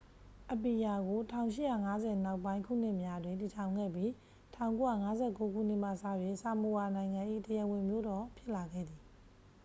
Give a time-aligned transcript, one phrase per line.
[0.51, 1.19] အပီယာကို
[1.73, 4.09] 1850 နောက်ပိုင်းခုနှစ်များတွင် တည်ထောင်ခဲ့ပြီး
[4.53, 5.91] 1959 ခုနှစ်မှစ၍
[6.41, 9.01] ဆာမိုအာနိုင်ငံ၏ တရားဝင်မြို့တော် ဖြစ်လာခဲ့သည်